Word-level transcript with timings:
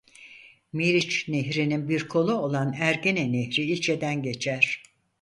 Meriç 0.73 1.25
Nehri'nin 1.27 1.89
bir 1.89 2.07
kolu 2.07 2.33
olan 2.33 2.73
Ergene 2.79 3.31
nehri 3.31 3.61
ilçeden 3.63 4.23
geçer. 4.23 4.83